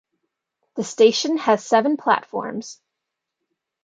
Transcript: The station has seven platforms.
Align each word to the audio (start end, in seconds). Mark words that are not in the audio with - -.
The 0.77 0.83
station 0.83 1.37
has 1.37 1.63
seven 1.63 1.95
platforms. 1.95 2.81